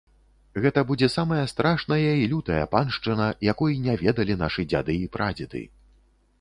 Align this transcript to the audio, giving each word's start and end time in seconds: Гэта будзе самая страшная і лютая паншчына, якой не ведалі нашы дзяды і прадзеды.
Гэта 0.61 0.83
будзе 0.91 1.09
самая 1.15 1.43
страшная 1.51 2.13
і 2.21 2.25
лютая 2.33 2.63
паншчына, 2.73 3.29
якой 3.51 3.79
не 3.87 3.93
ведалі 4.03 4.41
нашы 4.43 4.69
дзяды 4.75 5.01
і 5.07 5.09
прадзеды. 5.17 5.67